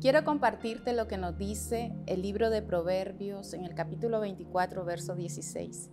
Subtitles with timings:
[0.00, 5.14] Quiero compartirte lo que nos dice el libro de Proverbios en el capítulo 24, verso
[5.14, 5.90] 16.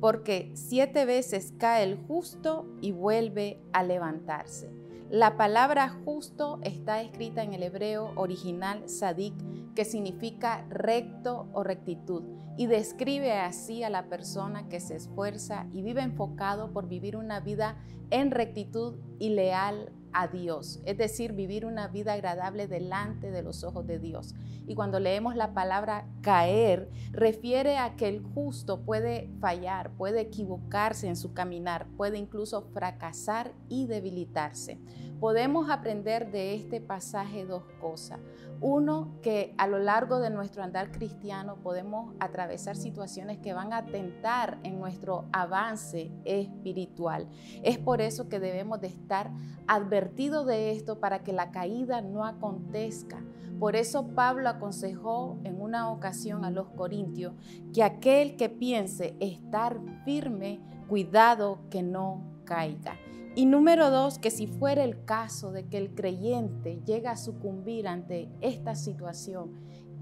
[0.00, 4.72] Porque siete veces cae el justo y vuelve a levantarse.
[5.10, 9.34] La palabra justo está escrita en el hebreo original sadik,
[9.74, 12.22] que significa recto o rectitud,
[12.56, 17.40] y describe así a la persona que se esfuerza y vive enfocado por vivir una
[17.40, 17.76] vida
[18.08, 23.64] en rectitud y leal a Dios, es decir, vivir una vida agradable delante de los
[23.64, 24.34] ojos de Dios.
[24.66, 31.08] Y cuando leemos la palabra caer, refiere a que el justo puede fallar, puede equivocarse
[31.08, 34.78] en su caminar, puede incluso fracasar y debilitarse.
[35.18, 38.18] Podemos aprender de este pasaje dos cosas.
[38.60, 43.86] Uno, que a lo largo de nuestro andar cristiano podemos atravesar situaciones que van a
[43.86, 47.28] tentar en nuestro avance espiritual.
[47.64, 49.32] Es por eso que debemos de estar
[49.66, 53.22] advertidos de esto para que la caída no acontezca.
[53.58, 57.34] Por eso Pablo aconsejó en una ocasión a los corintios
[57.72, 62.96] que aquel que piense estar firme, cuidado que no caiga.
[63.34, 67.88] Y número dos, que si fuera el caso de que el creyente llega a sucumbir
[67.88, 69.52] ante esta situación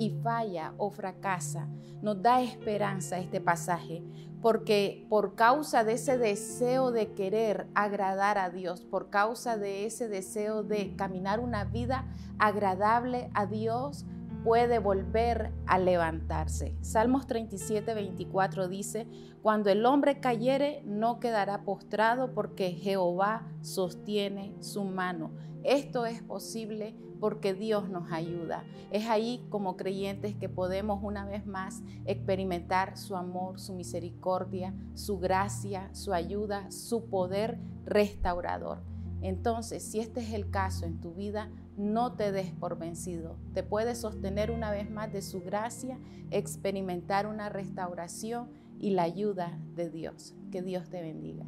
[0.00, 1.68] y falla o fracasa,
[2.00, 4.02] nos da esperanza este pasaje,
[4.40, 10.08] porque por causa de ese deseo de querer agradar a Dios, por causa de ese
[10.08, 12.06] deseo de caminar una vida
[12.38, 14.06] agradable a Dios,
[14.44, 16.74] puede volver a levantarse.
[16.80, 19.06] Salmos 37, 24 dice,
[19.42, 25.32] cuando el hombre cayere no quedará postrado porque Jehová sostiene su mano.
[25.62, 28.64] Esto es posible porque Dios nos ayuda.
[28.90, 35.18] Es ahí como creyentes que podemos una vez más experimentar su amor, su misericordia, su
[35.18, 38.89] gracia, su ayuda, su poder restaurador.
[39.22, 43.36] Entonces, si este es el caso en tu vida, no te des por vencido.
[43.54, 45.98] Te puedes sostener una vez más de su gracia,
[46.30, 50.34] experimentar una restauración y la ayuda de Dios.
[50.50, 51.46] Que Dios te bendiga.